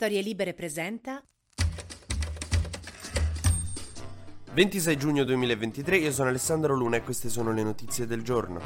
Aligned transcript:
Storie 0.00 0.22
Libere 0.22 0.54
presenta 0.54 1.20
26 4.52 4.96
giugno 4.96 5.24
2023, 5.24 5.96
io 5.96 6.12
sono 6.12 6.28
Alessandro 6.28 6.76
Luna 6.76 6.98
e 6.98 7.02
queste 7.02 7.28
sono 7.28 7.50
le 7.50 7.64
notizie 7.64 8.06
del 8.06 8.22
giorno. 8.22 8.60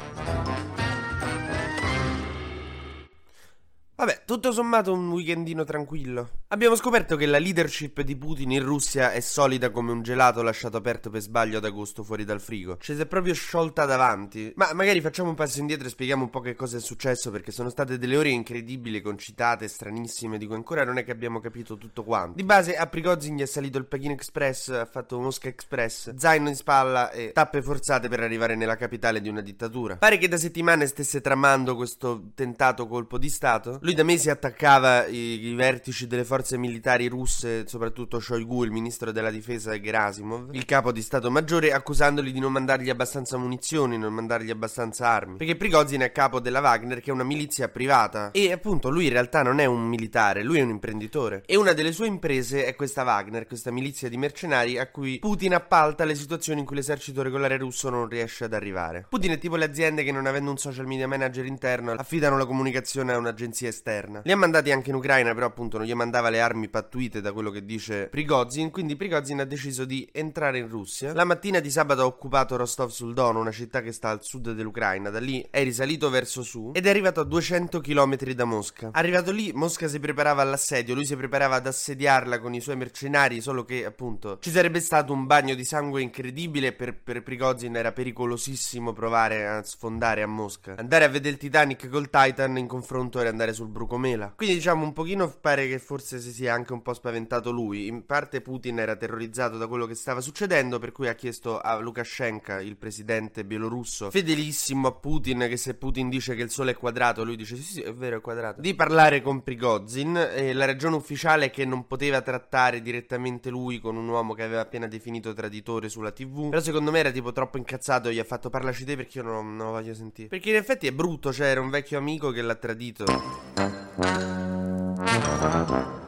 Vabbè, 3.95 4.22
tutto 4.25 4.51
sommato 4.51 4.93
un 4.93 5.11
weekendino 5.11 5.63
tranquillo. 5.63 6.29
Abbiamo 6.47 6.75
scoperto 6.75 7.15
che 7.15 7.25
la 7.25 7.39
leadership 7.39 8.01
di 8.01 8.15
Putin 8.15 8.51
in 8.51 8.63
Russia 8.63 9.11
è 9.11 9.19
solida 9.19 9.71
come 9.71 9.91
un 9.91 10.03
gelato 10.03 10.41
lasciato 10.41 10.77
aperto 10.77 11.09
per 11.09 11.21
sbaglio 11.21 11.57
ad 11.57 11.65
agosto 11.65 12.03
fuori 12.03 12.23
dal 12.23 12.39
frigo. 12.39 12.77
Ci 12.77 12.95
si 12.95 13.01
è 13.01 13.05
proprio 13.05 13.33
sciolta 13.33 13.85
davanti. 13.85 14.53
Ma 14.55 14.71
magari 14.73 15.01
facciamo 15.01 15.29
un 15.29 15.35
passo 15.35 15.59
indietro 15.59 15.87
e 15.87 15.89
spieghiamo 15.89 16.23
un 16.23 16.29
po' 16.29 16.41
che 16.41 16.55
cosa 16.55 16.77
è 16.77 16.79
successo 16.79 17.31
perché 17.31 17.51
sono 17.51 17.69
state 17.69 17.97
delle 17.97 18.17
ore 18.17 18.29
incredibili 18.29 19.01
con 19.01 19.17
citate 19.17 19.67
stranissime 19.67 20.37
di 20.37 20.45
cui 20.45 20.55
ancora 20.55 20.83
non 20.83 20.97
è 20.97 21.03
che 21.03 21.11
abbiamo 21.11 21.39
capito 21.39 21.77
tutto 21.77 22.03
quanto. 22.03 22.35
Di 22.35 22.43
base 22.43 22.77
a 22.77 22.85
Prigozhin 22.87 23.35
gli 23.35 23.41
è 23.41 23.45
salito 23.45 23.77
il 23.77 23.85
Pechino 23.85 24.13
Express, 24.13 24.69
ha 24.69 24.85
fatto 24.85 25.19
Mosca 25.19 25.47
Express, 25.47 26.13
zaino 26.15 26.49
in 26.49 26.55
spalla 26.55 27.09
e 27.11 27.31
tappe 27.33 27.61
forzate 27.61 28.07
per 28.09 28.19
arrivare 28.19 28.55
nella 28.55 28.75
capitale 28.75 29.21
di 29.21 29.29
una 29.29 29.41
dittatura. 29.41 29.97
Pare 29.97 30.17
che 30.17 30.27
da 30.27 30.37
settimane 30.37 30.85
stesse 30.85 31.19
tramando 31.19 31.75
questo 31.75 32.31
tentato 32.35 32.87
colpo 32.87 33.17
di 33.17 33.29
stato. 33.29 33.79
Lui 33.81 33.95
da 33.95 34.03
mesi 34.13 34.29
attaccava 34.29 35.07
i, 35.07 35.47
i, 35.47 35.55
vertici 35.55 36.05
delle 36.05 36.23
forze 36.23 36.55
militari 36.55 37.07
russe, 37.07 37.67
soprattutto 37.67 38.19
Shoigu, 38.19 38.63
il 38.63 38.69
ministro 38.69 39.11
della 39.11 39.31
difesa, 39.31 39.79
Gerasimov, 39.79 40.53
il 40.53 40.65
capo 40.65 40.91
di 40.91 41.01
Stato 41.01 41.31
Maggiore, 41.31 41.73
accusandoli 41.73 42.31
di 42.31 42.39
non 42.39 42.51
mandargli 42.51 42.91
abbastanza 42.91 43.37
munizioni, 43.37 43.97
non 43.97 44.13
mandargli 44.13 44.51
abbastanza 44.51 45.07
armi. 45.07 45.37
Perché 45.37 45.55
Prigozhin 45.55 46.01
è 46.01 46.11
capo 46.11 46.39
della 46.39 46.59
Wagner, 46.59 46.99
che 47.01 47.09
è 47.09 47.13
una 47.13 47.23
milizia 47.23 47.69
privata. 47.69 48.29
E 48.31 48.51
appunto 48.51 48.91
lui 48.91 49.05
in 49.05 49.13
realtà 49.13 49.41
non 49.41 49.59
è 49.59 49.65
un 49.65 49.81
militare, 49.81 50.43
lui 50.43 50.59
è 50.59 50.61
un 50.61 50.69
imprenditore. 50.69 51.41
E 51.47 51.55
una 51.55 51.73
delle 51.73 51.91
sue 51.91 52.05
imprese 52.05 52.65
è 52.65 52.75
questa 52.75 53.01
Wagner, 53.01 53.47
questa 53.47 53.71
milizia 53.71 54.09
di 54.09 54.17
mercenari 54.17 54.77
a 54.77 54.91
cui 54.91 55.17
Putin 55.17 55.55
appalta 55.55 56.05
le 56.05 56.13
situazioni 56.13 56.59
in 56.59 56.67
cui 56.67 56.75
l'esercito 56.75 57.23
regolare 57.23 57.57
russo 57.57 57.89
non 57.89 58.07
riesce 58.07 58.43
ad 58.43 58.53
arrivare. 58.53 59.07
Putin 59.09 59.31
è 59.31 59.37
tipo 59.39 59.55
le 59.55 59.65
aziende 59.65 60.03
che 60.03 60.11
non 60.11 60.27
avendo 60.27 60.51
un 60.51 60.57
social 60.57 60.85
media 60.85 61.07
manager 61.07 61.45
interno 61.45 61.93
affidano 61.93 62.37
la 62.37 62.45
comunicazione 62.45 63.11
a 63.13 63.17
un'agenzia 63.17 63.69
esterna 63.69 64.01
esterna. 64.03 64.21
Li 64.23 64.31
ha 64.31 64.37
mandati 64.37 64.71
anche 64.71 64.89
in 64.89 64.95
Ucraina, 64.95 65.33
però 65.33 65.47
appunto 65.47 65.77
non 65.77 65.87
gli 65.87 65.93
mandava 65.93 66.29
le 66.29 66.41
armi 66.41 66.67
pattuite 66.69 67.21
da 67.21 67.31
quello 67.31 67.49
che 67.49 67.65
dice 67.65 68.07
Prigozhin, 68.07 68.69
quindi 68.69 68.95
Prigozhin 68.95 69.39
ha 69.39 69.45
deciso 69.45 69.85
di 69.85 70.07
entrare 70.11 70.59
in 70.59 70.67
Russia. 70.67 71.13
La 71.13 71.23
mattina 71.23 71.59
di 71.59 71.71
sabato 71.71 72.01
ha 72.01 72.05
occupato 72.05 72.55
Rostov 72.55 72.89
sul 72.89 73.13
Don, 73.13 73.35
una 73.35 73.51
città 73.51 73.81
che 73.81 73.91
sta 73.91 74.09
al 74.09 74.23
sud 74.23 74.51
dell'Ucraina. 74.51 75.09
Da 75.09 75.19
lì 75.19 75.45
è 75.49 75.63
risalito 75.63 76.09
verso 76.09 76.43
su 76.43 76.71
ed 76.73 76.85
è 76.85 76.89
arrivato 76.89 77.21
a 77.21 77.23
200 77.23 77.79
km 77.79 78.17
da 78.33 78.45
Mosca. 78.45 78.89
Arrivato 78.91 79.31
lì, 79.31 79.51
Mosca 79.53 79.87
si 79.87 79.99
preparava 79.99 80.41
all'assedio, 80.41 80.95
lui 80.95 81.05
si 81.05 81.15
preparava 81.15 81.55
ad 81.55 81.67
assediarla 81.67 82.39
con 82.39 82.53
i 82.53 82.61
suoi 82.61 82.75
mercenari, 82.75 83.41
solo 83.41 83.63
che 83.63 83.85
appunto 83.85 84.37
ci 84.39 84.51
sarebbe 84.51 84.79
stato 84.79 85.13
un 85.13 85.25
bagno 85.25 85.55
di 85.55 85.63
sangue 85.63 86.01
incredibile 86.01 86.73
per, 86.73 86.95
per 86.95 87.23
Prigozhin 87.23 87.75
era 87.75 87.91
pericolosissimo 87.91 88.93
provare 88.93 89.47
a 89.47 89.63
sfondare 89.63 90.21
a 90.21 90.27
Mosca. 90.27 90.75
Andare 90.77 91.05
a 91.05 91.07
vedere 91.07 91.33
il 91.33 91.39
Titanic 91.39 91.89
col 91.89 92.09
Titan 92.09 92.57
in 92.57 92.67
confronto 92.67 93.19
era 93.19 93.29
andare 93.29 93.53
sul 93.53 93.67
bruco 93.67 93.92
mela. 93.97 94.33
Quindi 94.35 94.55
diciamo 94.55 94.83
un 94.83 94.93
pochino 94.93 95.29
pare 95.41 95.67
che 95.67 95.79
forse 95.79 96.19
si 96.19 96.31
sia 96.31 96.53
anche 96.53 96.73
un 96.73 96.81
po' 96.81 96.93
spaventato 96.93 97.51
lui. 97.51 97.87
In 97.87 98.05
parte 98.05 98.41
Putin 98.41 98.79
era 98.79 98.95
terrorizzato 98.95 99.57
da 99.57 99.67
quello 99.67 99.85
che 99.85 99.95
stava 99.95 100.21
succedendo, 100.21 100.79
per 100.79 100.91
cui 100.91 101.07
ha 101.07 101.15
chiesto 101.15 101.59
a 101.59 101.77
Lukashenko, 101.77 102.59
il 102.59 102.75
presidente 102.77 103.45
bielorusso, 103.45 104.11
fedelissimo 104.11 104.87
a 104.87 104.91
Putin, 104.93 105.45
che 105.49 105.57
se 105.57 105.75
Putin 105.75 106.09
dice 106.09 106.35
che 106.35 106.43
il 106.43 106.49
sole 106.49 106.71
è 106.71 106.75
quadrato, 106.75 107.23
lui 107.23 107.35
dice 107.35 107.55
sì 107.55 107.63
sì 107.63 107.81
è 107.81 107.93
vero 107.93 108.17
è 108.17 108.21
quadrato, 108.21 108.61
di 108.61 108.73
parlare 108.73 109.21
con 109.21 109.43
Prigozhin. 109.43 110.15
E 110.33 110.53
la 110.53 110.65
ragione 110.65 110.95
ufficiale 110.95 111.45
è 111.45 111.51
che 111.51 111.65
non 111.65 111.87
poteva 111.87 112.21
trattare 112.21 112.81
direttamente 112.81 113.49
lui 113.49 113.79
con 113.79 113.95
un 113.95 114.07
uomo 114.07 114.33
che 114.33 114.43
aveva 114.43 114.61
appena 114.61 114.87
definito 114.87 115.33
traditore 115.33 115.89
sulla 115.89 116.11
tv. 116.11 116.49
Però 116.49 116.61
secondo 116.61 116.91
me 116.91 116.99
era 116.99 117.11
tipo 117.11 117.31
troppo 117.31 117.57
incazzato 117.57 118.09
e 118.09 118.13
gli 118.13 118.19
ha 118.19 118.23
fatto 118.23 118.49
parlaci 118.49 118.85
te 118.85 118.95
perché 118.95 119.19
io 119.19 119.23
non, 119.23 119.55
non 119.55 119.67
lo 119.67 119.71
voglio 119.73 119.93
sentire. 119.93 120.27
Perché 120.27 120.49
in 120.49 120.55
effetti 120.55 120.87
è 120.87 120.91
brutto, 120.91 121.31
cioè 121.31 121.47
era 121.47 121.61
un 121.61 121.69
vecchio 121.69 121.97
amico 121.97 122.31
che 122.31 122.41
l'ha 122.41 122.55
tradito. 122.55 123.82
Thank 124.03 125.69
you. 125.69 126.02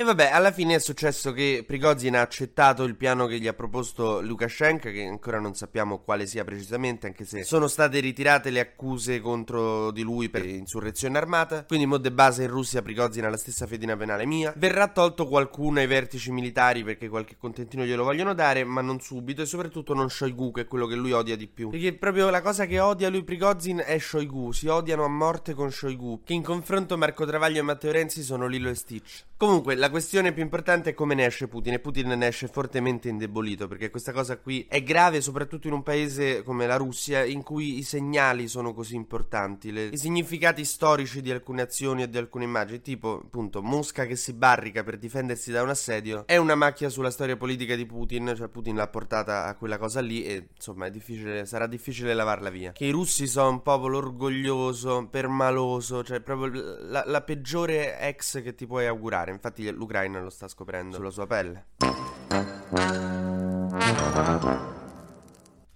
E 0.00 0.02
vabbè, 0.02 0.30
alla 0.30 0.50
fine 0.50 0.76
è 0.76 0.78
successo 0.78 1.30
che 1.32 1.62
Prigozhin 1.66 2.16
ha 2.16 2.22
accettato 2.22 2.84
il 2.84 2.96
piano 2.96 3.26
che 3.26 3.38
gli 3.38 3.46
ha 3.46 3.52
proposto 3.52 4.22
Lukashenko, 4.22 4.90
che 4.90 5.04
ancora 5.04 5.38
non 5.38 5.54
sappiamo 5.54 5.98
quale 5.98 6.24
sia 6.24 6.42
precisamente, 6.42 7.06
anche 7.06 7.26
se 7.26 7.44
sono 7.44 7.68
state 7.68 8.00
ritirate 8.00 8.48
le 8.48 8.60
accuse 8.60 9.20
contro 9.20 9.90
di 9.90 10.00
lui 10.00 10.30
per 10.30 10.46
insurrezione 10.46 11.18
armata. 11.18 11.66
Quindi, 11.66 11.84
mo 11.84 11.98
de 11.98 12.10
base 12.12 12.44
in 12.44 12.48
Russia 12.48 12.80
Prigozhin 12.80 13.26
ha 13.26 13.28
la 13.28 13.36
stessa 13.36 13.66
fedina 13.66 13.94
penale 13.94 14.24
mia. 14.24 14.54
Verrà 14.56 14.88
tolto 14.88 15.26
qualcuno 15.26 15.80
ai 15.80 15.86
vertici 15.86 16.32
militari 16.32 16.82
perché 16.82 17.10
qualche 17.10 17.36
contentino 17.36 17.84
glielo 17.84 18.02
vogliono 18.02 18.32
dare, 18.32 18.64
ma 18.64 18.80
non 18.80 19.00
subito. 19.00 19.42
E 19.42 19.44
soprattutto 19.44 19.92
non 19.92 20.08
Shoigu, 20.08 20.50
che 20.50 20.62
è 20.62 20.66
quello 20.66 20.86
che 20.86 20.94
lui 20.94 21.12
odia 21.12 21.36
di 21.36 21.46
più. 21.46 21.68
Perché 21.68 21.92
proprio 21.92 22.30
la 22.30 22.40
cosa 22.40 22.64
che 22.64 22.80
odia 22.80 23.10
lui 23.10 23.22
Prigozhin 23.22 23.82
è 23.84 23.98
Shoigu. 23.98 24.50
Si 24.52 24.66
odiano 24.66 25.04
a 25.04 25.08
morte 25.08 25.52
con 25.52 25.70
Shoigu, 25.70 26.22
che 26.24 26.32
in 26.32 26.42
confronto 26.42 26.96
Marco 26.96 27.26
Travaglio 27.26 27.58
e 27.58 27.64
Matteo 27.64 27.92
Renzi 27.92 28.22
sono 28.22 28.46
Lilo 28.46 28.70
e 28.70 28.74
Stitch. 28.74 29.26
Comunque, 29.36 29.74
la 29.74 29.88
questione 29.90 30.32
più 30.32 30.42
importante 30.42 30.90
è 30.90 30.94
come 30.94 31.14
ne 31.14 31.26
esce 31.26 31.48
Putin 31.48 31.74
e 31.74 31.78
Putin 31.78 32.08
ne 32.08 32.26
esce 32.26 32.48
fortemente 32.48 33.08
indebolito 33.08 33.68
perché 33.68 33.90
questa 33.90 34.12
cosa 34.12 34.38
qui 34.38 34.66
è 34.68 34.82
grave 34.82 35.20
soprattutto 35.20 35.66
in 35.66 35.74
un 35.74 35.82
paese 35.82 36.42
come 36.42 36.66
la 36.66 36.76
Russia 36.76 37.24
in 37.24 37.42
cui 37.42 37.78
i 37.78 37.82
segnali 37.82 38.48
sono 38.48 38.72
così 38.72 38.94
importanti, 38.94 39.72
le, 39.72 39.86
i 39.86 39.98
significati 39.98 40.64
storici 40.64 41.20
di 41.20 41.30
alcune 41.30 41.62
azioni 41.62 42.02
e 42.02 42.08
di 42.08 42.18
alcune 42.18 42.44
immagini, 42.44 42.80
tipo 42.80 43.20
appunto 43.24 43.62
Mosca 43.62 44.06
che 44.06 44.16
si 44.16 44.32
barrica 44.32 44.82
per 44.82 44.98
difendersi 44.98 45.50
da 45.50 45.62
un 45.62 45.68
assedio, 45.68 46.26
è 46.26 46.36
una 46.36 46.54
macchia 46.54 46.88
sulla 46.88 47.10
storia 47.10 47.36
politica 47.36 47.74
di 47.74 47.86
Putin, 47.86 48.34
cioè 48.36 48.48
Putin 48.48 48.76
l'ha 48.76 48.88
portata 48.88 49.46
a 49.46 49.54
quella 49.56 49.78
cosa 49.78 50.00
lì 50.00 50.24
e 50.24 50.48
insomma 50.54 50.88
difficile, 50.88 51.44
sarà 51.46 51.66
difficile 51.66 52.14
lavarla 52.14 52.50
via. 52.50 52.72
Che 52.72 52.84
i 52.84 52.90
russi 52.90 53.26
sono 53.26 53.50
un 53.50 53.62
popolo 53.62 53.98
orgoglioso, 53.98 55.06
permaloso, 55.10 56.02
cioè 56.04 56.20
proprio 56.20 56.78
la, 56.80 57.02
la 57.06 57.22
peggiore 57.22 57.98
ex 57.98 58.42
che 58.42 58.54
ti 58.54 58.66
puoi 58.66 58.86
augurare. 58.86 59.30
Infatti 59.30 59.70
l'Ucraina 59.80 60.20
lo 60.20 60.28
sta 60.28 60.46
scoprendo 60.46 60.96
sulla 60.96 61.10
sua 61.10 61.26
pelle. 61.26 61.64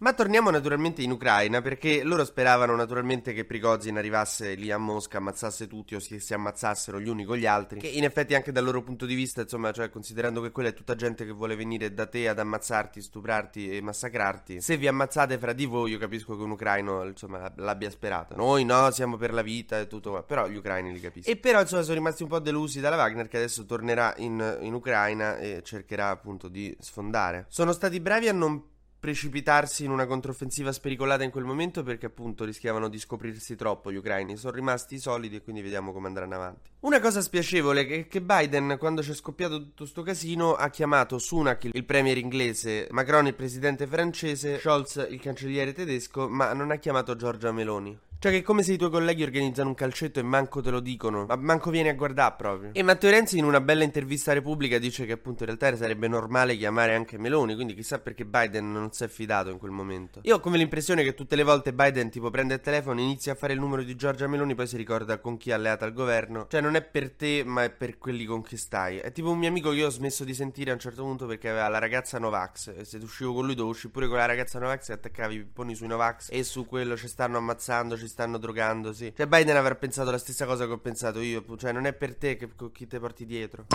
Ma 0.04 0.12
torniamo 0.12 0.50
naturalmente 0.50 1.00
in 1.00 1.12
Ucraina 1.12 1.62
perché 1.62 2.04
loro 2.04 2.26
speravano 2.26 2.76
naturalmente 2.76 3.32
che 3.32 3.47
Prigozhin 3.47 3.97
arrivasse 3.97 4.53
lì 4.53 4.70
a 4.70 4.76
Mosca, 4.76 5.16
ammazzasse 5.16 5.66
tutti 5.66 5.94
o 5.94 5.98
si, 5.98 6.20
si 6.20 6.34
ammazzassero 6.34 7.00
gli 7.00 7.09
uni 7.09 7.25
con 7.25 7.38
gli 7.38 7.47
altri. 7.47 7.81
Che 7.81 7.87
in 7.87 8.04
effetti 8.04 8.34
anche 8.34 8.53
dal 8.53 8.64
loro 8.64 8.82
punto 8.82 9.06
di 9.06 9.14
vista, 9.14 9.41
insomma, 9.41 9.72
cioè 9.72 9.88
considerando 9.88 10.43
che 10.43 10.50
quella 10.50 10.69
è 10.69 10.75
tutta 10.75 10.94
gente 10.94 11.25
che 11.25 11.32
vuole 11.32 11.56
venire 11.56 11.94
da 11.94 12.04
te 12.04 12.28
ad 12.28 12.38
ammazzarti, 12.38 13.00
stuprarti 13.00 13.78
e 13.78 13.81
massacrarti, 13.81 14.60
se 14.60 14.76
vi 14.76 14.87
ammazzate 14.88 15.38
fra 15.38 15.54
di 15.54 15.64
voi 15.64 15.93
io 15.93 15.98
capisco 15.98 16.37
che 16.37 16.43
un 16.43 16.50
ucraino 16.50 17.03
insomma 17.04 17.50
l'abbia 17.56 17.88
sperato. 17.88 18.37
Noi 18.37 18.66
no, 18.66 18.91
siamo 18.91 19.16
per 19.16 19.32
la 19.32 19.41
vita 19.41 19.78
e 19.78 19.87
tutto, 19.87 20.22
però 20.25 20.48
gli 20.48 20.56
ucraini 20.56 20.93
li 20.93 21.00
capiscono. 21.00 21.34
E 21.34 21.38
però 21.38 21.62
insomma 21.62 21.81
sono 21.81 21.94
rimasti 21.94 22.25
un 22.25 22.28
po' 22.28 22.41
delusi 22.41 22.78
dalla 22.78 22.97
Wagner 22.97 23.26
che 23.26 23.38
adesso 23.38 23.64
tornerà 23.64 24.12
in, 24.19 24.59
in 24.60 24.75
Ucraina 24.75 25.38
e 25.38 25.62
cercherà 25.64 26.10
appunto 26.10 26.48
di 26.48 26.76
sfondare. 26.78 27.47
Sono 27.48 27.72
stati 27.72 28.00
bravi 28.00 28.28
a 28.28 28.34
non 28.34 28.72
precipitarsi 29.04 29.84
in 29.84 29.91
una 29.91 30.06
controffensiva 30.06 30.72
spericolata 30.72 31.25
in 31.25 31.31
quel 31.31 31.44
momento 31.44 31.82
perché 31.82 32.06
appunto 32.06 32.47
rischiavano 32.47 32.88
di 32.88 32.98
scoprirsi 32.98 33.54
troppo 33.54 33.92
gli 33.92 33.97
ucraini. 33.97 34.34
Sono 34.38 34.54
rimasti 34.54 34.98
solidi 34.98 35.37
e 35.37 35.42
quindi 35.42 35.60
vediamo 35.60 35.92
come 35.92 36.06
andranno 36.06 36.37
avanti. 36.37 36.70
Una 36.81 37.00
cosa 37.00 37.20
spiacevole 37.20 37.87
è 37.87 38.09
che 38.09 38.22
Biden, 38.22 38.76
quando 38.78 39.03
c'è 39.03 39.12
scoppiato 39.12 39.59
tutto 39.59 39.84
sto 39.84 40.00
casino, 40.00 40.54
ha 40.54 40.70
chiamato 40.70 41.19
Sunak, 41.19 41.69
il 41.70 41.84
premier 41.84 42.16
inglese, 42.16 42.87
Macron 42.93 43.26
il 43.26 43.34
presidente 43.34 43.87
francese, 43.87 44.59
Scholz 44.59 45.06
il 45.10 45.20
cancelliere 45.20 45.75
tedesco, 45.75 46.26
ma 46.26 46.54
non 46.54 46.70
ha 46.70 46.76
chiamato 46.76 47.14
Giorgia 47.14 47.53
Meloni. 47.53 47.98
Cioè 48.24 48.32
che 48.32 48.38
è 48.38 48.42
come 48.42 48.62
se 48.62 48.72
i 48.72 48.78
tuoi 48.78 48.88
colleghi 48.88 49.22
organizzano 49.22 49.68
un 49.68 49.74
calcetto 49.74 50.18
e 50.18 50.22
manco 50.22 50.62
te 50.62 50.70
lo 50.70 50.80
dicono, 50.80 51.26
ma 51.26 51.36
manco 51.36 51.68
vieni 51.68 51.90
a 51.90 51.92
guardare 51.92 52.34
proprio. 52.38 52.70
E 52.72 52.82
Matteo 52.82 53.10
Renzi 53.10 53.36
in 53.36 53.44
una 53.44 53.60
bella 53.60 53.84
intervista 53.84 54.31
a 54.31 54.34
Repubblica 54.34 54.78
dice 54.78 55.04
che 55.04 55.12
appunto 55.12 55.43
in 55.43 55.54
realtà 55.54 55.76
sarebbe 55.76 56.08
normale 56.08 56.56
chiamare 56.56 56.94
anche 56.94 57.19
Meloni, 57.19 57.54
quindi 57.54 57.75
chissà 57.75 57.99
perché 57.99 58.25
Biden 58.25 58.72
non 58.72 58.93
si 58.93 59.04
è 59.04 59.08
fidato 59.08 59.50
in 59.50 59.58
quel 59.58 59.72
momento. 59.72 60.20
Io 60.22 60.37
ho 60.37 60.40
come 60.40 60.56
l'impressione 60.56 61.02
che 61.02 61.12
tutte 61.12 61.37
le 61.37 61.43
volte 61.43 61.75
Biden 61.75 62.08
tipo 62.08 62.31
prende 62.31 62.54
il 62.54 62.60
telefono, 62.60 62.99
inizia 62.99 63.32
a 63.32 63.34
fare 63.34 63.52
il 63.52 63.60
numero 63.60 63.82
di 63.82 63.94
Giorgia 63.94 64.26
Meloni, 64.26 64.54
poi 64.54 64.69
si 64.69 64.78
ricorda 64.78 65.19
con 65.19 65.37
chi 65.37 65.50
è 65.50 65.52
alleata 65.52 65.84
al 65.84 65.93
governo. 65.93 66.46
Cioè 66.49 66.62
non 66.62 66.76
è 66.76 66.82
per 66.82 67.10
te, 67.10 67.43
ma 67.44 67.64
è 67.64 67.70
per 67.70 67.99
quelli 67.99 68.25
con 68.25 68.40
chi 68.40 68.56
stai. 68.56 69.00
È 69.00 69.12
tipo 69.12 69.32
un 69.32 69.38
mio 69.38 69.50
amico 69.50 69.69
che 69.69 69.76
io 69.76 69.88
ho 69.88 69.90
smesso 69.90 70.25
di 70.25 70.32
sentire 70.32 70.70
a 70.70 70.72
un 70.72 70.81
certo 70.81 71.02
punto 71.02 71.26
perché 71.26 71.50
aveva 71.50 71.69
la 71.69 71.78
ragazza 71.78 72.19
Novax 72.19 72.72
e 72.75 72.84
se 72.87 72.96
uscivo 73.02 73.34
con 73.34 73.44
lui 73.44 73.52
dovevo 73.52 73.72
uscire 73.75 73.93
pure 73.93 74.08
con 74.08 74.16
la 74.16 74.25
ragazza 74.25 74.58
Novax 74.58 74.88
e 74.88 74.93
attaccavi 74.94 75.34
i 75.34 75.38
pipponi 75.40 75.75
sui 75.75 75.88
Novax 75.88 76.28
e 76.31 76.43
su 76.43 76.64
quello 76.64 76.96
ci 76.96 77.06
stanno 77.06 77.37
ammazzando, 77.37 77.99
ci 77.99 78.12
stanno 78.14 78.38
drogando, 78.38 78.93
sì. 78.93 79.12
Cioè 79.14 79.26
Biden 79.26 79.56
avrà 79.56 79.75
pensato 79.75 80.12
la 80.12 80.19
stessa 80.19 80.46
cosa 80.46 80.66
che 80.66 80.72
ho 80.72 80.78
pensato 80.78 81.19
io, 81.19 81.44
cioè 81.56 81.72
non 81.72 81.84
è 81.84 81.93
per 81.93 82.14
te 82.14 82.37
che 82.37 82.49
chi 82.70 82.87
te 82.87 83.00
porti 83.00 83.26
dietro. 83.26 83.66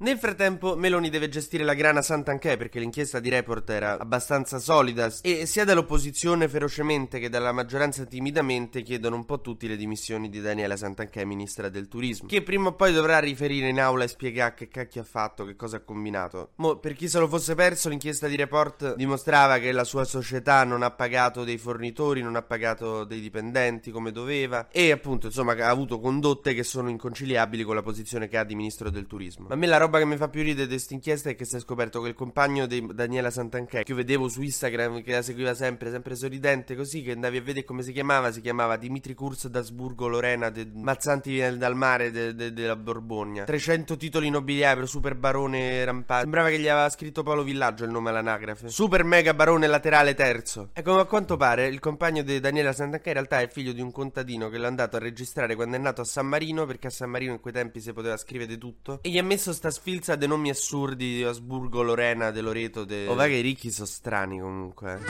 Nel 0.00 0.16
frattempo 0.16 0.76
Meloni 0.76 1.10
deve 1.10 1.28
gestire 1.28 1.64
la 1.64 1.74
grana 1.74 2.02
Sant'Anché 2.02 2.56
perché 2.56 2.78
l'inchiesta 2.78 3.18
di 3.18 3.30
Report 3.30 3.68
era 3.68 3.98
abbastanza 3.98 4.60
solida 4.60 5.12
e 5.22 5.44
sia 5.44 5.64
dall'opposizione 5.64 6.48
ferocemente 6.48 7.18
che 7.18 7.28
dalla 7.28 7.50
maggioranza 7.50 8.04
timidamente 8.04 8.82
chiedono 8.82 9.16
un 9.16 9.24
po' 9.24 9.40
tutti 9.40 9.66
le 9.66 9.76
dimissioni 9.76 10.28
di 10.28 10.40
Daniela 10.40 10.76
Sant'Anché, 10.76 11.24
ministra 11.24 11.68
del 11.68 11.88
turismo, 11.88 12.28
che 12.28 12.42
prima 12.42 12.68
o 12.68 12.74
poi 12.74 12.92
dovrà 12.92 13.18
riferire 13.18 13.70
in 13.70 13.80
aula 13.80 14.04
e 14.04 14.08
spiegare 14.08 14.54
che 14.54 14.68
cacchio 14.68 15.00
ha 15.00 15.04
fatto, 15.04 15.44
che 15.44 15.56
cosa 15.56 15.78
ha 15.78 15.80
combinato. 15.80 16.50
Mo, 16.58 16.76
per 16.76 16.92
chi 16.92 17.08
se 17.08 17.18
lo 17.18 17.26
fosse 17.26 17.56
perso, 17.56 17.88
l'inchiesta 17.88 18.28
di 18.28 18.36
Report 18.36 18.94
dimostrava 18.94 19.58
che 19.58 19.72
la 19.72 19.82
sua 19.82 20.04
società 20.04 20.62
non 20.62 20.84
ha 20.84 20.92
pagato 20.92 21.42
dei 21.42 21.58
fornitori, 21.58 22.22
non 22.22 22.36
ha 22.36 22.42
pagato 22.42 23.02
dei 23.02 23.20
dipendenti 23.20 23.90
come 23.90 24.12
doveva 24.12 24.68
e 24.70 24.92
appunto 24.92 25.26
insomma 25.26 25.54
ha 25.54 25.68
avuto 25.68 25.98
condotte 25.98 26.54
che 26.54 26.62
sono 26.62 26.88
inconciliabili 26.88 27.64
con 27.64 27.74
la 27.74 27.82
posizione 27.82 28.28
che 28.28 28.38
ha 28.38 28.44
di 28.44 28.54
ministro 28.54 28.90
del 28.90 29.08
turismo. 29.08 29.48
Ma 29.48 29.56
me 29.56 29.66
la 29.66 29.76
roba 29.76 29.87
che 29.96 30.04
mi 30.04 30.18
fa 30.18 30.28
più 30.28 30.42
ridere 30.42 30.66
di 30.66 30.74
questa 30.74 30.92
inchiesta 30.92 31.30
è 31.30 31.34
che 31.34 31.46
si 31.46 31.56
è 31.56 31.60
scoperto 31.60 32.02
che 32.02 32.08
il 32.08 32.14
compagno 32.14 32.66
di 32.66 32.86
Daniela 32.92 33.30
Santanchè, 33.30 33.84
che 33.84 33.92
io 33.92 33.96
vedevo 33.96 34.28
su 34.28 34.42
Instagram, 34.42 35.02
che 35.02 35.12
la 35.12 35.22
seguiva 35.22 35.54
sempre, 35.54 35.90
sempre 35.90 36.14
sorridente 36.14 36.76
così, 36.76 37.02
che 37.02 37.12
andavi 37.12 37.38
a 37.38 37.42
vedere 37.42 37.64
come 37.64 37.82
si 37.82 37.92
chiamava, 37.92 38.30
si 38.30 38.42
chiamava 38.42 38.76
Dimitri 38.76 39.14
Kurz 39.14 39.46
d'Asburgo 39.48 40.06
Lorena, 40.08 40.50
de 40.50 40.68
Mazzanti 40.70 41.56
dal 41.56 41.74
mare 41.74 42.10
de, 42.10 42.34
de, 42.34 42.52
della 42.52 42.76
Borbogna. 42.76 43.44
300 43.44 43.96
titoli 43.96 44.28
nobiliari, 44.28 44.86
super 44.86 45.14
barone 45.14 45.84
rampante. 45.84 46.22
Sembrava 46.22 46.48
che 46.48 46.58
gli 46.58 46.68
aveva 46.68 46.90
scritto 46.90 47.22
Paolo 47.22 47.42
Villaggio 47.42 47.84
il 47.84 47.90
nome 47.90 48.10
all'anagrafe. 48.10 48.68
Super 48.68 49.04
mega 49.04 49.32
barone 49.32 49.66
laterale 49.66 50.14
terzo. 50.14 50.70
Ecco, 50.72 50.98
a 50.98 51.06
quanto 51.06 51.36
pare 51.36 51.66
il 51.68 51.78
compagno 51.78 52.22
di 52.22 52.40
Daniela 52.40 52.72
Santanchè 52.72 53.08
in 53.08 53.14
realtà 53.14 53.40
è 53.40 53.48
figlio 53.48 53.72
di 53.72 53.80
un 53.80 53.92
contadino 53.92 54.48
che 54.48 54.58
l'ha 54.58 54.68
andato 54.68 54.96
a 54.96 54.98
registrare 54.98 55.54
quando 55.54 55.76
è 55.76 55.78
nato 55.78 56.00
a 56.00 56.04
San 56.04 56.26
Marino, 56.26 56.66
perché 56.66 56.88
a 56.88 56.90
San 56.90 57.10
Marino 57.10 57.32
in 57.32 57.40
quei 57.40 57.52
tempi 57.52 57.80
si 57.80 57.92
poteva 57.92 58.16
scrivere 58.16 58.50
di 58.50 58.58
tutto. 58.58 59.00
E 59.02 59.10
gli 59.10 59.18
ha 59.18 59.22
messo 59.22 59.52
sta 59.52 59.70
sfilza 59.78 60.16
dei 60.16 60.26
nomi 60.26 60.50
assurdi 60.50 61.14
di 61.14 61.22
Asburgo, 61.22 61.82
Lorena, 61.82 62.32
De 62.32 62.40
Loreto, 62.40 62.84
de... 62.84 63.06
Oh, 63.06 63.14
va 63.14 63.26
che 63.26 63.34
i 63.34 63.40
ricchi 63.40 63.70
sono 63.70 63.86
strani 63.86 64.40
comunque. 64.40 65.00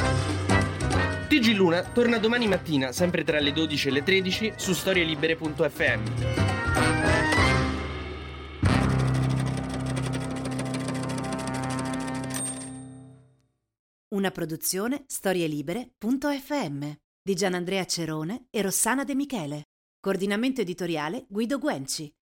TG 1.29 1.55
Luna 1.55 1.82
torna 1.82 2.19
domani 2.19 2.47
mattina, 2.47 2.93
sempre 2.93 3.25
tra 3.25 3.41
le 3.41 3.53
12 3.53 3.88
e 3.88 3.91
le 3.91 4.03
13, 4.03 4.53
su 4.56 4.75
storielibere.fm. 4.75 6.03
Una 14.09 14.31
produzione 14.31 15.05
storielibere.fm 15.06 16.91
di 17.23 17.35
Gianandrea 17.35 17.85
Cerone 17.85 18.47
e 18.50 18.62
Rossana 18.62 19.05
De 19.05 19.14
Michele. 19.14 19.64
Coordinamento 20.00 20.61
editoriale 20.61 21.25
Guido 21.29 21.59
Guenci. 21.59 22.12